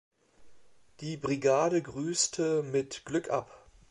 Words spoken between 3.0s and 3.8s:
„Glück ab“.